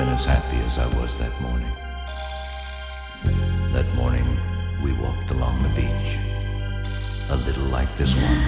been 0.00 0.08
as 0.14 0.24
happy 0.24 0.56
as 0.66 0.78
I 0.78 0.86
was 0.98 1.14
that 1.18 1.38
morning. 1.42 1.70
That 3.74 3.86
morning, 3.96 4.24
we 4.82 4.94
walked 4.94 5.30
along 5.30 5.62
the 5.62 5.68
beach, 5.80 6.18
a 7.28 7.36
little 7.36 7.64
like 7.64 7.94
this 7.98 8.14
one. 8.16 8.40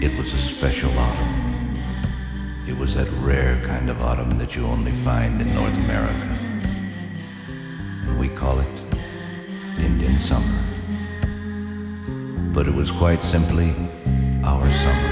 It 0.00 0.16
was 0.16 0.32
a 0.34 0.38
special 0.38 0.96
autumn. 0.96 1.74
It 2.68 2.78
was 2.78 2.94
that 2.94 3.08
rare 3.22 3.60
kind 3.64 3.90
of 3.90 4.00
autumn 4.00 4.38
that 4.38 4.54
you 4.54 4.66
only 4.66 4.92
find 5.02 5.42
in 5.42 5.52
North 5.52 5.76
America. 5.78 6.30
And 8.06 8.20
we 8.20 8.28
call 8.28 8.60
it 8.60 8.82
Indian 9.80 10.20
summer. 10.20 10.62
But 12.54 12.68
it 12.68 12.74
was 12.74 12.92
quite 12.92 13.20
simply 13.20 13.74
our 14.44 14.70
summer. 14.70 15.11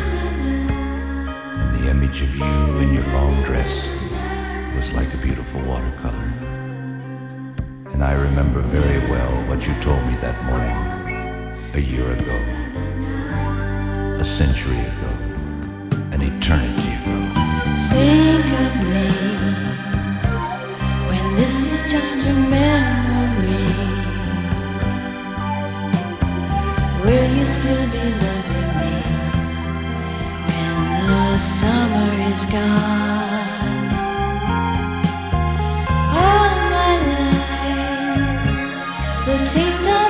The 1.80 1.88
image 1.88 2.20
of 2.20 2.36
you 2.36 2.44
in 2.78 2.92
your 2.92 3.06
long 3.14 3.42
dress 3.42 3.88
was 4.76 4.92
like 4.92 5.12
a 5.14 5.16
beautiful 5.16 5.62
watercolor. 5.62 6.32
And 7.92 8.04
I 8.04 8.12
remember 8.12 8.60
very 8.60 8.98
well 9.10 9.32
what 9.48 9.66
you 9.66 9.72
told 9.80 10.04
me 10.06 10.14
that 10.16 10.36
morning, 10.44 10.76
a 11.72 11.80
year 11.80 12.12
ago, 12.12 12.36
a 14.20 14.24
century 14.26 14.78
ago, 14.78 15.12
an 16.12 16.20
eternity 16.20 16.90
ago. 17.00 17.18
Think 17.88 18.44
of 18.64 18.72
me 18.90 19.06
when 21.08 21.36
this 21.36 21.64
is 21.64 21.90
just 21.90 22.18
a 22.26 22.34
memory. 22.34 23.64
Will 27.04 27.36
you 27.38 27.46
still 27.46 27.86
be 27.90 28.29
summer 31.60 32.10
is 32.32 32.42
gone? 32.46 33.80
All 36.24 36.52
my 36.74 36.94
life, 37.12 38.46
the 39.26 39.36
taste 39.52 39.86
of 39.98 40.09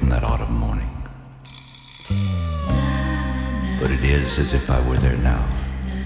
from 0.00 0.08
that 0.08 0.24
autumn 0.24 0.54
morning. 0.54 0.88
But 3.78 3.90
it 3.90 4.02
is 4.02 4.38
as 4.38 4.54
if 4.54 4.70
I 4.70 4.80
were 4.88 4.96
there 4.96 5.18
now, 5.18 5.46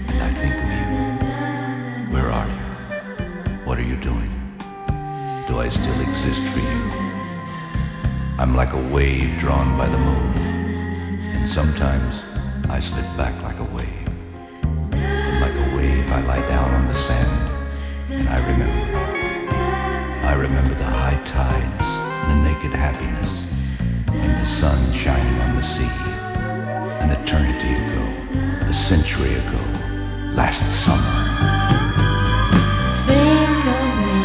and 0.09 0.21
I 0.21 0.31
think 0.33 0.53
of 0.53 0.67
you. 0.75 2.13
Where 2.13 2.29
are 2.29 2.45
you? 2.45 2.63
What 3.63 3.79
are 3.79 3.87
you 3.91 3.95
doing? 3.95 4.29
Do 5.47 5.59
I 5.59 5.69
still 5.69 5.99
exist 6.01 6.43
for 6.43 6.59
you? 6.59 6.81
I'm 8.37 8.53
like 8.53 8.73
a 8.73 8.83
wave 8.93 9.39
drawn 9.39 9.77
by 9.77 9.87
the 9.87 9.97
moon, 9.97 10.33
and 11.35 11.47
sometimes 11.47 12.21
I 12.69 12.79
slip 12.79 13.05
back 13.15 13.41
like 13.43 13.59
a 13.59 13.69
wave. 13.75 14.09
And 14.91 15.39
like 15.39 15.55
a 15.55 15.77
wave, 15.77 16.11
I 16.11 16.19
lie 16.27 16.45
down 16.49 16.69
on 16.69 16.87
the 16.87 16.95
sand, 16.95 18.11
and 18.11 18.27
I 18.27 18.39
remember. 18.51 19.15
I 20.27 20.33
remember 20.33 20.73
the 20.73 20.83
high 20.83 21.21
tides, 21.23 21.87
and 22.27 22.45
the 22.45 22.51
naked 22.51 22.73
happiness, 22.73 23.44
sun 24.65 24.93
shining 24.93 25.39
on 25.41 25.55
the 25.57 25.61
sea. 25.61 25.95
An 27.03 27.09
eternity 27.11 27.73
ago, 27.83 28.03
a 28.71 28.73
century 28.73 29.33
ago, 29.43 29.61
last 30.39 30.65
summer. 30.83 31.15
Think 33.05 33.61
of 33.77 33.87
me 34.05 34.21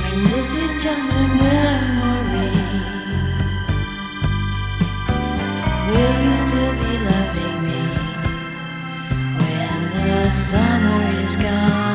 when 0.00 0.18
this 0.32 0.50
is 0.64 0.72
just 0.86 1.08
a 1.22 1.24
memory. 1.42 2.54
Will 5.90 6.16
you 6.26 6.34
still 6.44 6.74
be 6.82 6.92
loving 7.10 7.58
me 7.68 7.82
when 9.40 9.78
the 9.96 10.30
summer 10.30 11.02
is 11.24 11.34
gone? 11.44 11.87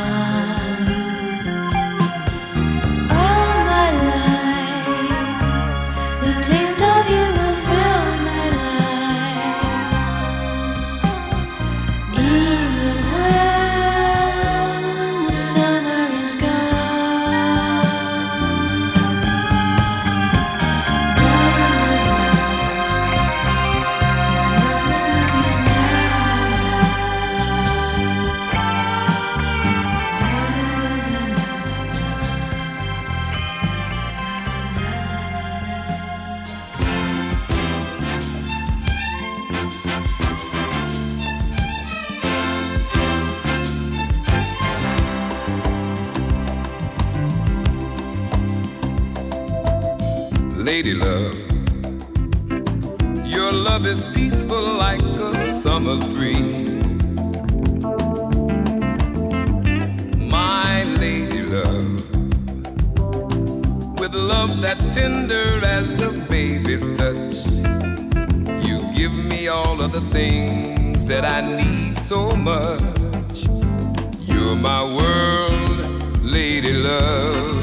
My 74.74 74.84
world, 74.84 75.80
lady 76.24 76.74
love. 76.74 77.62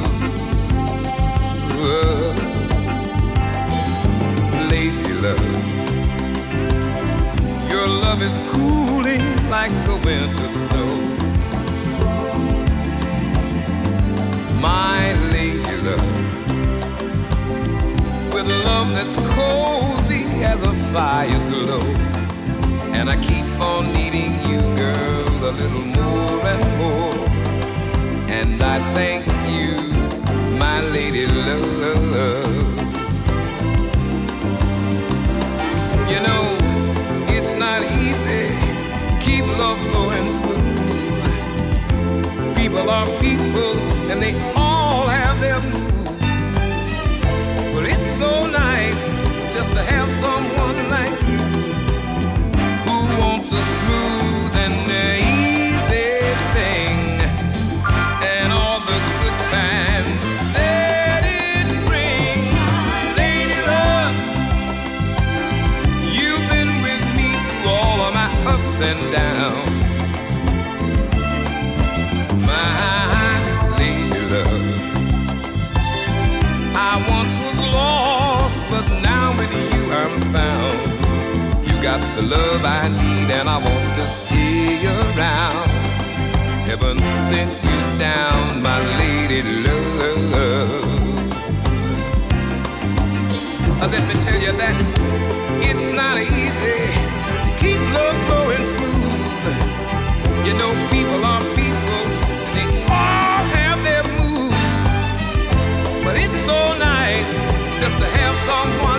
Lady 4.73 5.13
love, 5.25 5.51
your 7.69 7.89
love 8.05 8.21
is 8.23 8.37
cooling 8.53 9.25
like 9.57 9.73
a 9.95 9.97
winter 10.07 10.49
snow. 10.49 10.93
My 14.61 15.13
lady 15.35 15.77
love, 15.87 16.13
with 18.33 18.49
love 18.67 18.89
that's 18.97 19.17
cozy 19.35 20.25
as 20.53 20.63
a 20.63 20.73
fire's 20.93 21.47
glow. 21.47 21.87
And 22.97 23.11
I 23.11 23.17
keep 23.29 23.49
on 23.61 23.93
needing 23.93 24.33
you, 24.49 24.61
girl, 24.77 25.29
a 25.49 25.53
little 25.61 25.87
more. 25.97 26.40
And 28.41 28.63
I 28.63 28.79
thank 28.95 29.27
you, 29.55 29.93
my 30.59 30.81
lady 30.81 31.27
love. 31.27 32.71
You 36.09 36.21
know, 36.27 36.45
it's 37.37 37.53
not 37.53 37.83
easy. 38.01 38.49
Keep 39.21 39.45
love 39.59 39.79
flowing 39.91 40.31
smooth. 40.31 41.27
People 42.57 42.89
are 42.89 43.07
people, 43.21 43.77
and 44.11 44.23
they 44.23 44.35
all 44.57 45.07
have 45.07 45.39
their 45.39 45.61
moods. 45.61 46.45
But 47.75 47.85
it's 47.93 48.13
so 48.13 48.47
nice 48.47 49.05
just 49.53 49.71
to 49.75 49.83
have 49.83 50.11
someone 50.11 50.89
like 50.89 51.20
the 82.21 82.27
love 82.27 82.65
I 82.65 82.89
need, 82.89 83.31
and 83.31 83.49
I 83.49 83.57
want 83.57 83.95
to 83.95 84.01
stay 84.01 84.85
around. 84.87 85.71
Heaven 86.69 86.99
sent 87.29 87.53
you 87.65 87.99
down, 87.99 88.63
my 88.63 88.79
lady 88.99 89.43
love. 89.65 90.85
Uh, 93.81 93.89
let 93.93 94.05
me 94.09 94.15
tell 94.21 94.41
you 94.41 94.53
that 94.63 94.77
it's 95.69 95.87
not 96.01 96.17
easy. 96.19 96.81
to 96.81 97.53
Keep 97.61 97.81
love 97.97 98.19
going 98.33 98.65
smooth. 98.65 99.45
You 100.47 100.55
know, 100.61 100.73
people 100.95 101.21
are 101.25 101.45
people, 101.61 102.03
they 102.57 102.67
all 102.99 103.43
have 103.57 103.79
their 103.89 104.05
moods. 104.19 105.03
But 106.05 106.17
it's 106.17 106.45
so 106.45 106.61
nice 106.79 107.33
just 107.81 107.97
to 107.99 108.05
have 108.05 108.37
someone. 108.51 108.90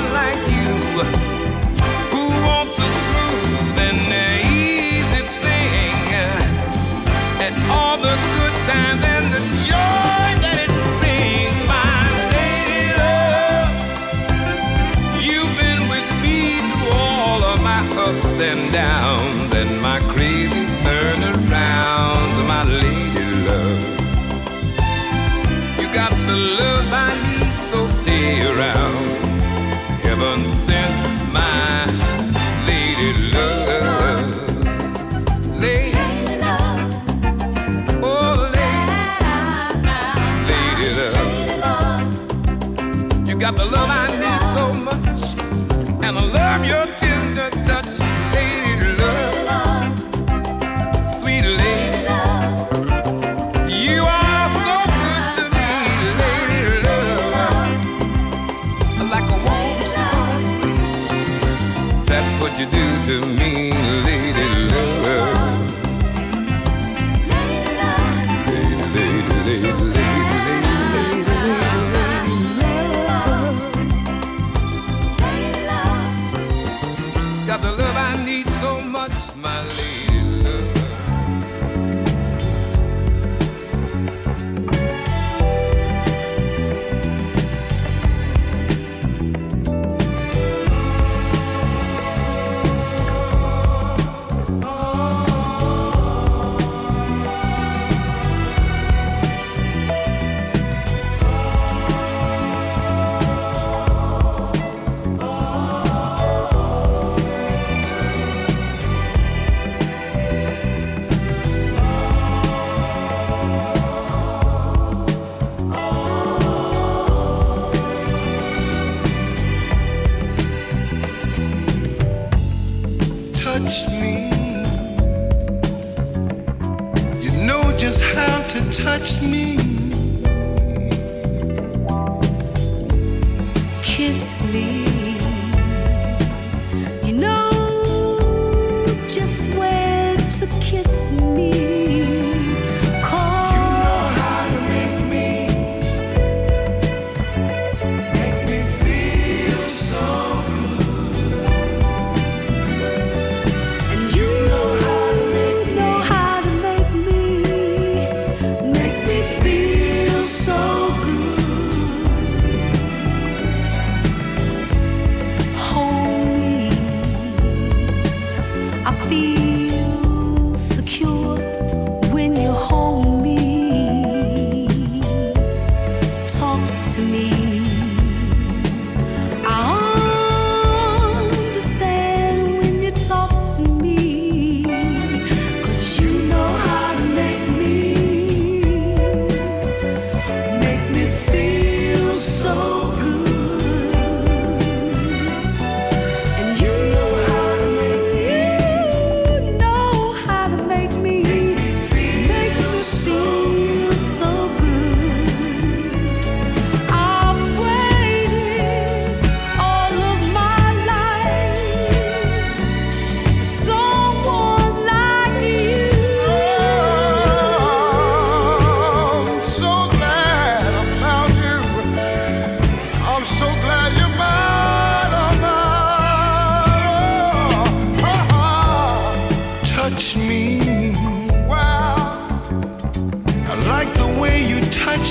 touched 128.71 129.21
me. 129.21 129.70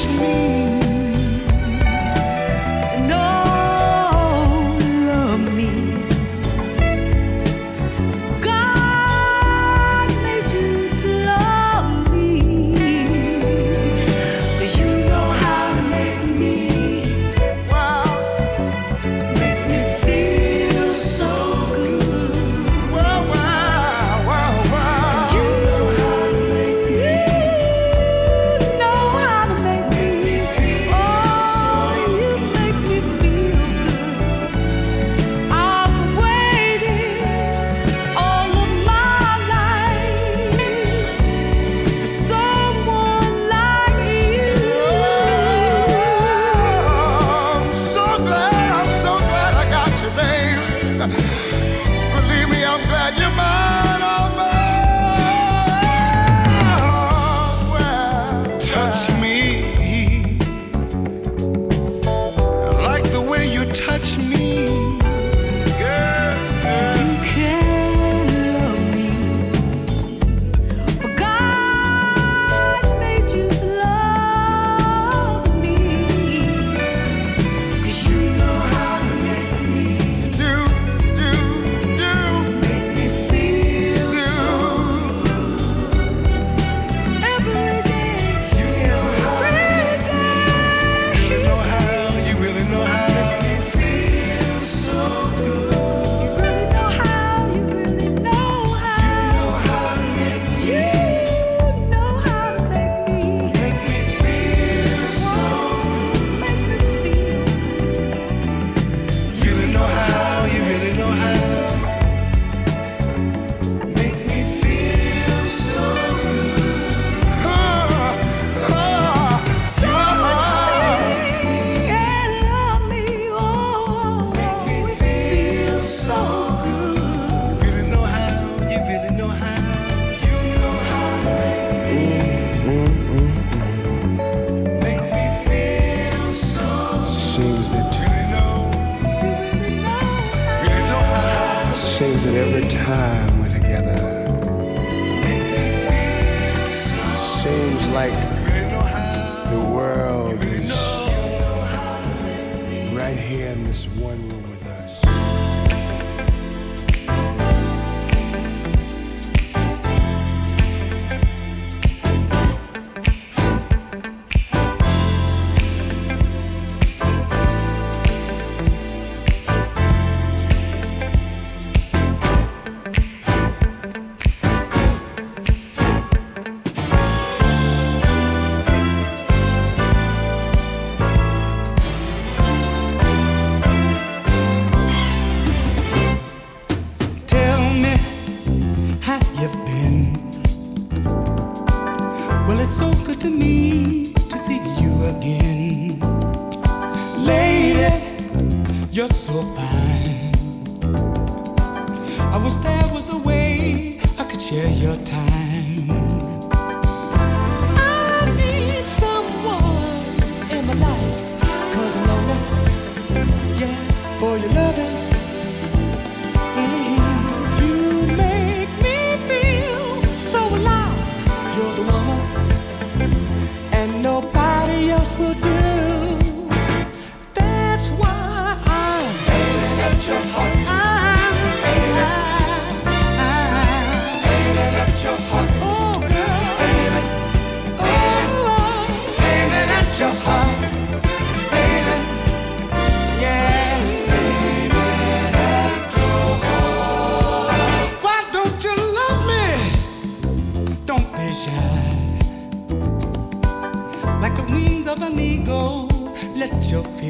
pushing 0.02 0.20
me. 0.20 0.69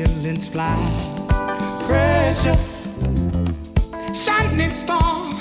feelings 0.08 0.48
fly. 0.48 0.76
Precious, 1.86 2.88
shining 4.14 4.74
star. 4.74 5.34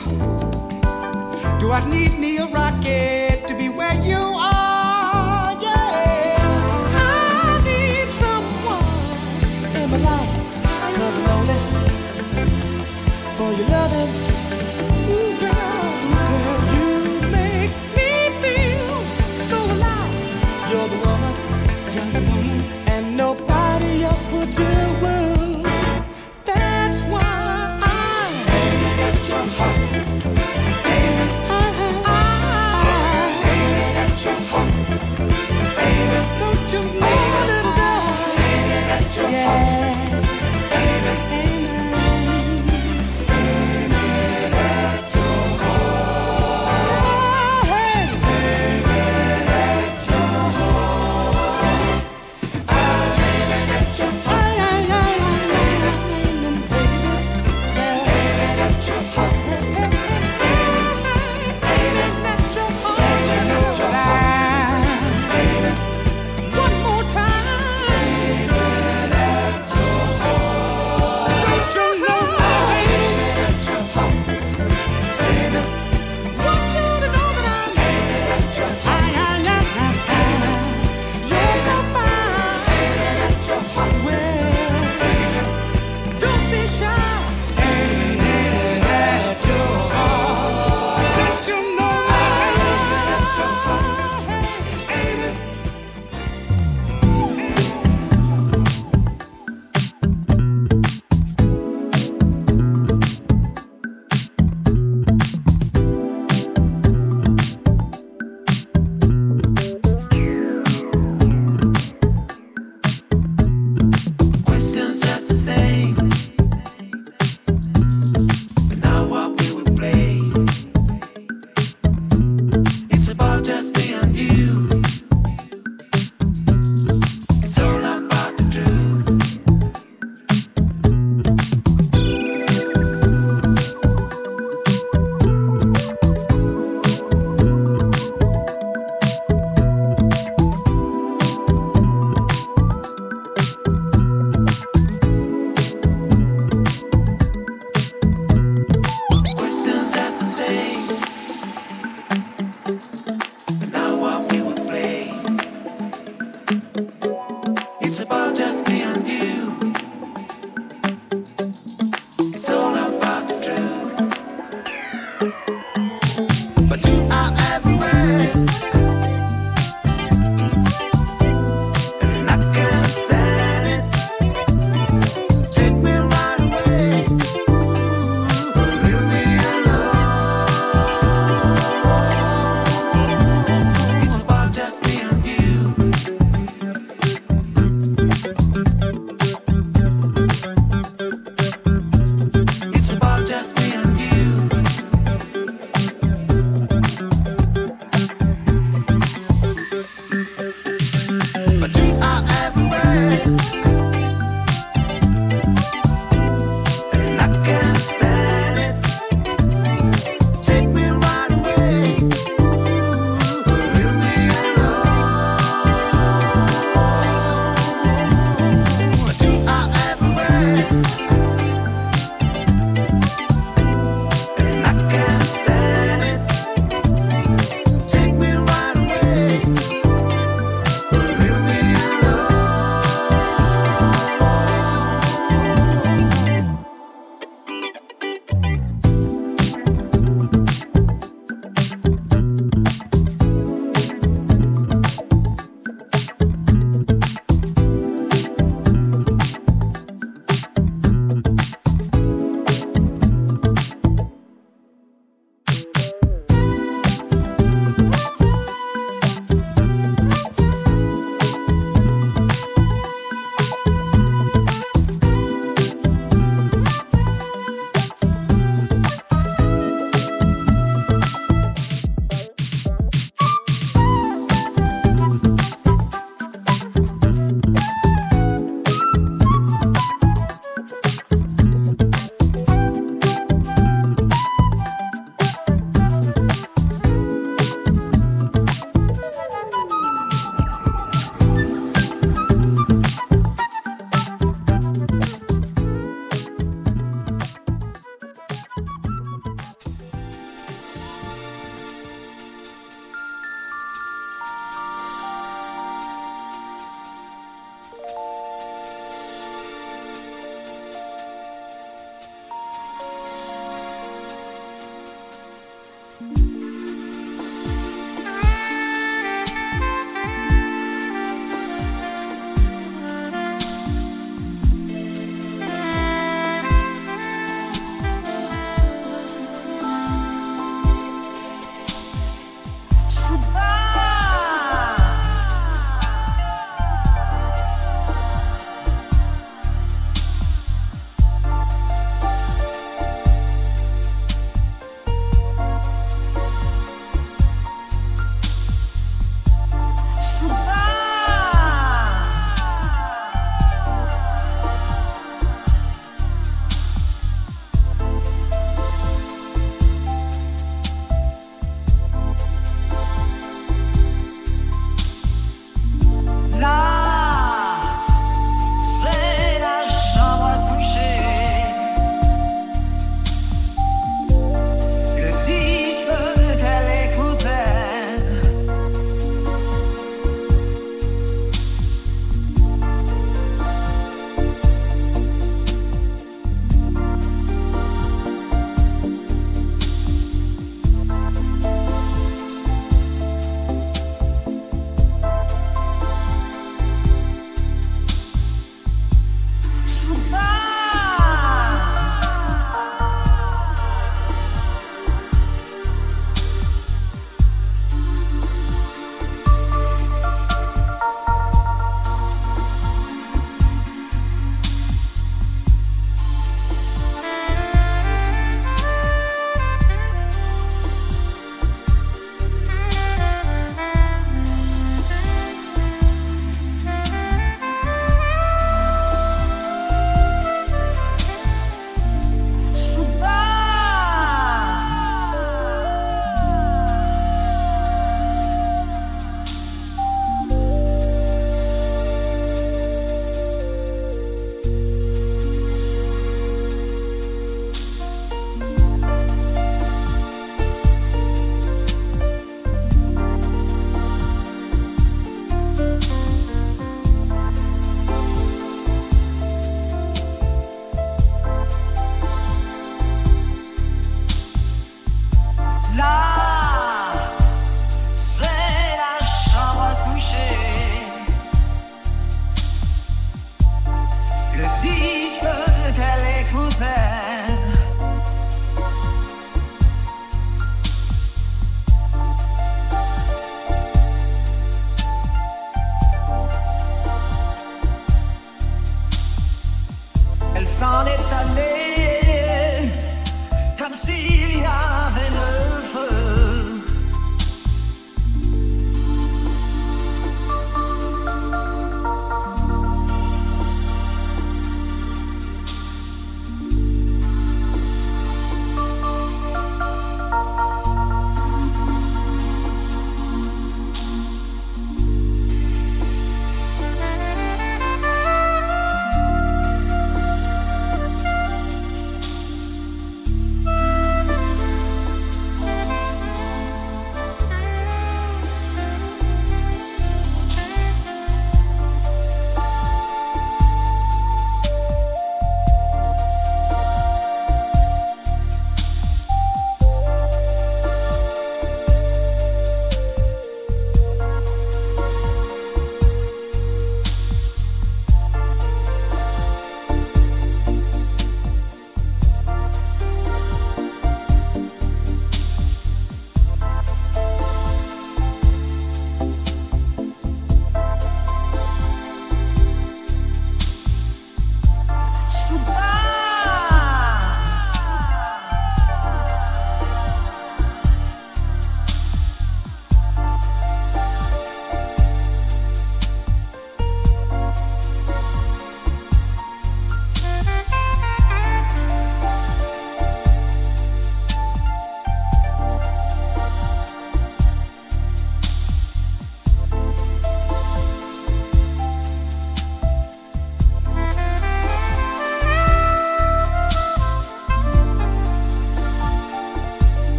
Do 1.60 1.72
I 1.72 1.82
need 1.90 2.20
me 2.20 2.38
a 2.38 2.46
rocket? 2.48 3.39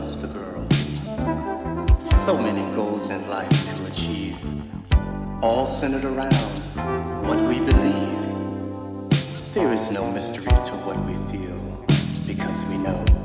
loves 0.00 0.16
the 0.16 0.28
girl. 0.38 0.66
So 2.00 2.34
many 2.38 2.62
goals 2.74 3.10
in 3.10 3.28
life 3.28 3.76
to 3.76 3.86
achieve, 3.86 4.38
all 5.42 5.66
centered 5.66 6.06
around 6.06 6.58
what 7.26 7.38
we 7.40 7.58
believe. 7.58 9.52
There 9.52 9.70
is 9.70 9.90
no 9.90 10.10
mystery 10.10 10.46
to 10.46 10.74
what 10.86 10.98
we 11.04 11.12
feel 11.30 11.84
because 12.26 12.64
we 12.70 12.78
know. 12.78 13.19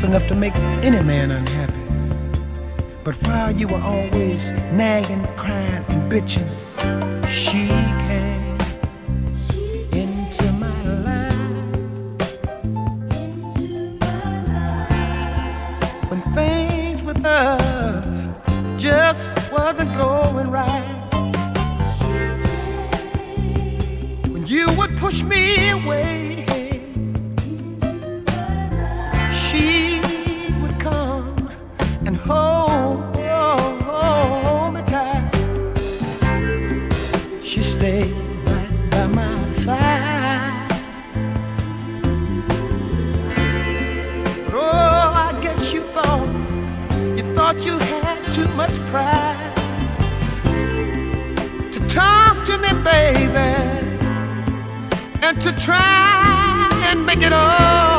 just 0.00 0.10
enough 0.10 0.26
to 0.26 0.34
make 0.34 0.54
any 0.82 1.02
man 1.02 1.30
unhappy. 1.30 1.74
But 3.04 3.16
while 3.26 3.52
you 3.52 3.68
were 3.68 3.82
always 3.82 4.52
nagging, 4.72 5.26
crying, 5.36 5.84
and 5.88 6.10
bitching, 6.10 6.48
she 7.28 7.66
came 8.08 8.56
into 9.92 10.52
my 10.52 10.82
life. 11.06 11.34
When 16.08 16.22
things 16.34 17.02
with 17.02 17.24
us 17.26 18.28
just 18.80 19.28
wasn't 19.52 19.94
going 19.96 20.50
right. 20.50 20.88
When 24.30 24.46
you 24.46 24.72
would 24.78 24.96
push 24.96 25.22
me 25.22 25.70
away. 25.70 26.59
pride 48.90 49.54
to 51.72 51.78
talk 51.88 52.44
to 52.44 52.58
me, 52.58 52.72
baby, 52.82 53.50
and 55.22 55.40
to 55.40 55.52
try 55.52 56.68
and 56.90 57.06
make 57.06 57.22
it 57.22 57.32
all. 57.32 57.89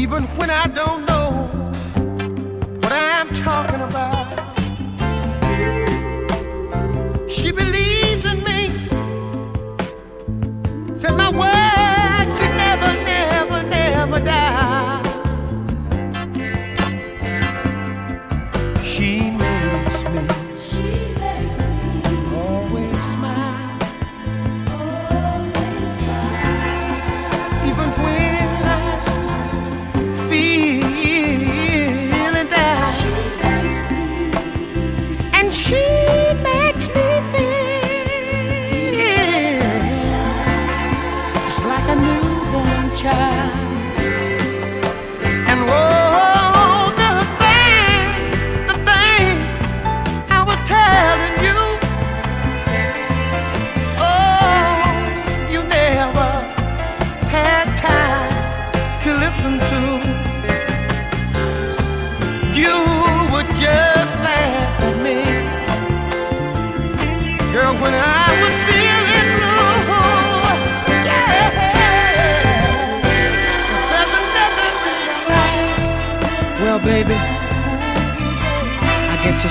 even 0.00 0.22
when 0.38 0.48
I 0.48 0.66
don't 0.66 1.04
know 1.04 1.30
what 2.80 2.90
I'm 2.90 3.28
talking 3.34 3.82
about. 3.82 4.28
She 7.30 7.52
believes. 7.52 7.79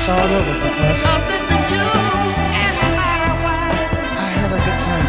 all 0.09 0.31
over 0.39 0.55
for 0.61 0.73
us. 0.89 1.01
I 4.17 4.27
had 4.37 4.49
a 4.49 4.59
good 4.65 4.79
time. 4.89 5.07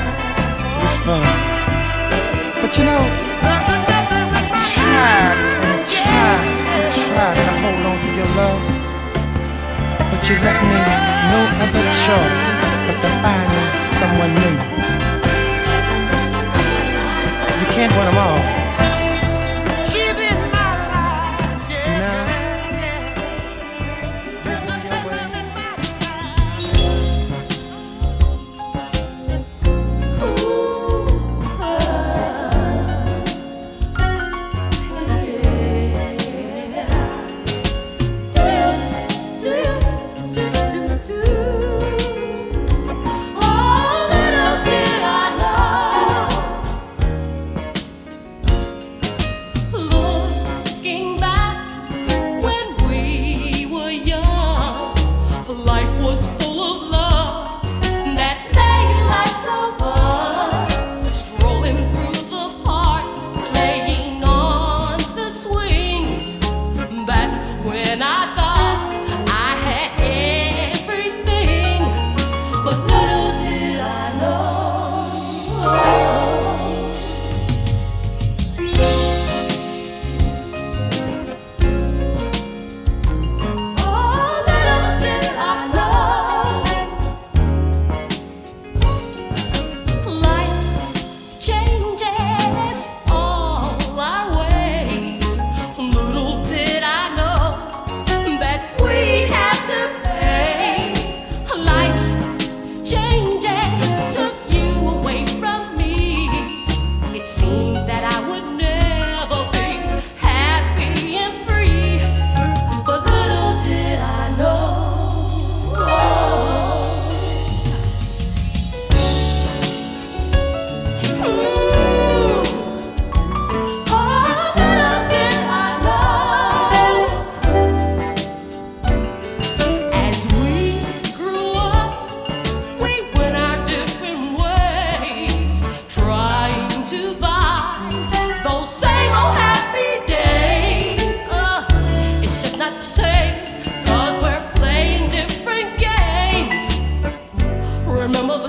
It 0.61 0.80
was 0.84 0.96
fun. 1.07 1.24
But 2.61 2.70
you 2.76 2.84
know, 2.84 3.03
I 3.40 4.61
tried 4.76 5.38
and 5.68 5.80
tried 5.88 6.44
and 6.76 6.92
tried 7.09 7.36
to 7.40 7.53
hold 7.64 7.82
on 7.88 7.96
to 8.05 8.11
your 8.12 8.30
love. 8.36 8.62
But 10.11 10.20
you 10.28 10.36
left 10.44 10.62
me 10.68 10.80
no 11.32 11.40
other 11.64 11.84
choice 12.05 12.44
but 12.86 12.96
to 13.01 13.11
find 13.24 13.51
someone 13.96 14.32
new. 14.36 14.57
You 17.61 17.66
can't 17.72 17.92
win 17.96 18.05
them 18.05 18.18
all. 18.18 18.49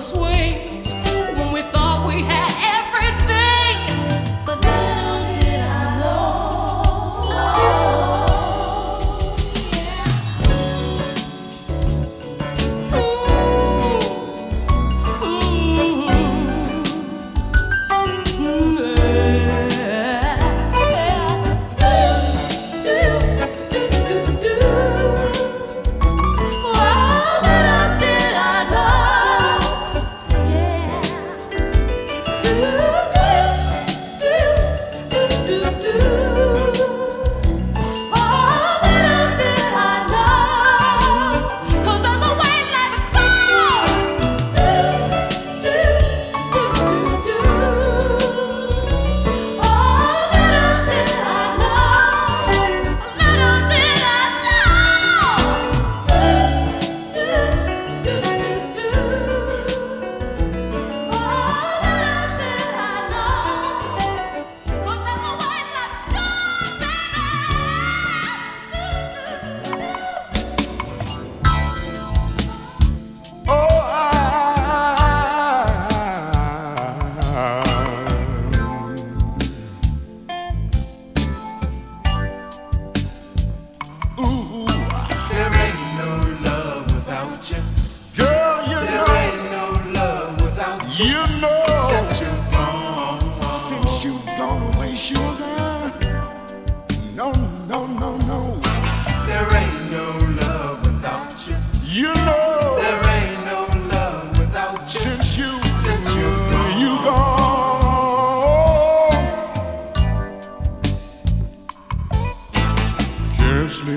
swing. 0.02 0.41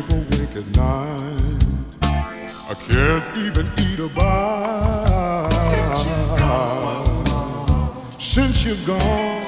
sleep 0.03 0.27
awake 0.27 0.57
at 0.57 0.77
night. 0.77 1.65
I 2.03 2.75
can't 2.89 3.39
even 3.39 3.67
eat 3.79 3.99
a 4.01 4.09
bite. 4.09 5.51
Since 5.71 6.07
you're 6.07 6.39
gone, 6.39 8.11
Since 8.19 8.65
you're 8.65 8.87
gone 8.87 9.43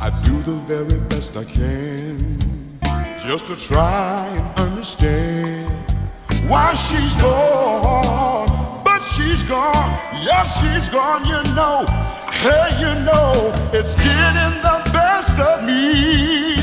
I 0.00 0.08
do 0.22 0.40
the 0.42 0.54
very 0.66 1.00
best 1.08 1.36
I 1.36 1.44
can 1.44 2.38
just 3.18 3.46
to 3.48 3.56
try 3.56 4.26
and 4.26 4.60
understand 4.60 5.70
why 6.48 6.72
she's 6.74 7.16
gone. 7.16 8.48
But 8.84 9.00
she's 9.00 9.42
gone, 9.42 9.90
yes, 10.24 10.60
she's 10.60 10.88
gone, 10.88 11.24
you 11.26 11.42
know. 11.54 11.84
Hey, 12.44 12.70
you 12.80 12.94
know, 13.04 13.52
it's 13.72 13.94
getting 13.96 14.54
the 14.62 14.80
best 14.92 15.38
of 15.38 15.64
me 15.64 16.57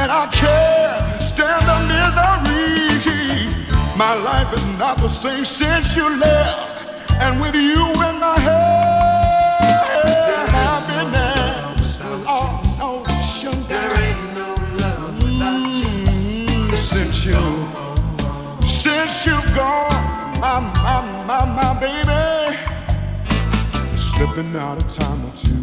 and 0.00 0.10
I 0.10 0.26
can't 0.32 1.22
stand 1.22 1.62
the 1.68 1.78
misery. 1.92 3.52
My 3.98 4.14
life 4.14 4.50
is 4.54 4.64
not 4.78 4.96
the 4.96 5.08
same 5.08 5.44
since 5.44 5.94
you 5.94 6.08
left, 6.18 6.86
and 7.20 7.38
with 7.38 7.54
you 7.54 7.84
in 8.08 8.16
my 8.18 8.38
head, 8.40 9.68
happiness. 10.56 11.98
Oh, 12.26 12.48
no, 12.80 13.04
sugar. 13.20 13.60
There 13.68 13.94
ain't 14.06 14.34
no 14.34 14.48
love 14.80 15.22
without 15.22 15.68
you. 15.82 15.96
Since 16.74 17.26
you, 17.26 17.44
since 18.66 19.26
you've 19.26 19.54
gone, 19.54 20.40
my, 20.40 20.60
my, 20.80 21.00
my, 21.28 21.44
my 21.58 21.70
baby, 21.78 22.56
slipping 23.96 24.56
out 24.56 24.78
of 24.78 24.90
time 24.90 25.20
or 25.26 25.32
two. 25.36 25.60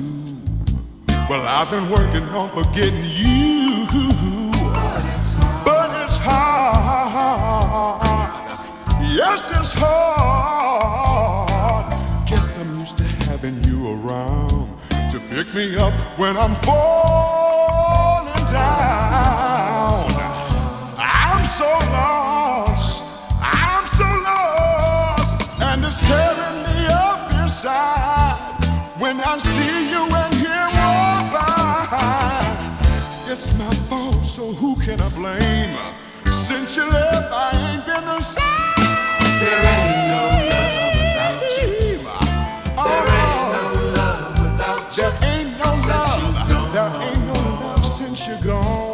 Well, 1.28 1.44
I've 1.46 1.70
been 1.72 1.90
working 1.90 2.24
on 2.30 2.50
forgetting 2.52 3.04
you 3.04 4.07
hard. 6.28 8.02
Yes, 9.02 9.52
it's 9.58 9.74
hard. 9.76 10.78
Guess 12.30 12.58
I'm 12.60 12.80
used 12.80 12.98
to 12.98 13.04
having 13.30 13.64
you 13.64 13.80
around 13.96 14.68
to 15.12 15.20
pick 15.20 15.54
me 15.56 15.78
up 15.78 15.94
when 16.20 16.36
I'm 16.38 16.56
falling 16.68 18.46
down. 18.52 20.06
I'm 21.00 21.46
so 21.46 21.70
lost. 21.96 23.04
I'm 23.42 23.86
so 24.00 24.06
lost. 24.30 25.36
And 25.62 25.86
it's 25.86 26.02
tearing 26.02 26.60
me 26.68 26.88
up 26.88 27.32
inside 27.42 28.38
when 29.00 29.20
I 29.22 29.38
see 29.38 29.90
you 29.94 30.04
and 30.22 30.34
hear 30.34 30.68
walk 30.78 31.26
by. 31.34 32.78
It's 33.32 33.48
my 33.58 33.74
fault, 33.90 34.26
so 34.26 34.52
who 34.54 34.76
can 34.82 35.00
I 35.00 35.10
blame? 35.10 35.78
Since 36.48 36.78
you 36.78 36.90
left, 36.90 37.30
I 37.30 37.74
ain't 37.74 37.86
been 37.86 38.06
the 38.06 38.22
same. 38.22 38.42
There 39.42 39.64
ain't 39.68 40.08
no 40.16 40.24
love 40.48 40.96
without 40.96 41.44
you. 41.60 41.72
There 42.88 43.08
ain't 43.20 43.52
no 43.52 43.64
love 43.98 44.32
without 44.40 44.88
you. 44.96 45.04
There 45.04 45.16
ain't 45.28 45.52
no 45.60 45.70
since 45.76 45.92
love. 45.92 46.72
There 46.72 46.92
ain't 47.04 47.24
no 47.28 47.34
love 47.34 47.86
since 47.86 48.28
you're 48.28 48.40
gone. 48.40 48.87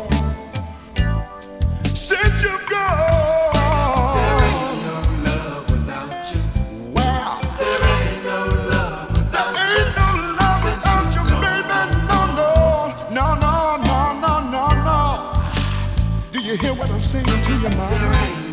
singing 17.03 17.41
to 17.43 17.51
your 17.59 17.71
mama. 17.75 17.99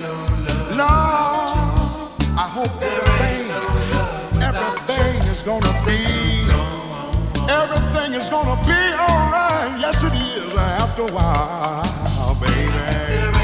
No 0.01 0.13
love, 0.45 0.77
Lord, 0.77 2.39
I 2.39 2.49
hope 2.51 2.83
everything, 2.83 3.49
no 3.49 4.43
everything 4.47 5.17
is 5.23 5.43
gonna 5.43 5.73
be, 5.87 6.01
everything 7.49 8.15
is 8.15 8.29
gonna 8.31 8.61
be 8.65 8.81
alright. 8.99 9.81
Yes, 9.81 10.03
it 10.03 10.13
is. 10.15 10.55
After 10.57 11.03
a 11.03 11.13
while, 11.13 12.35
baby. 12.41 13.40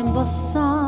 In 0.00 0.14
the 0.14 0.24
sun 0.24 0.79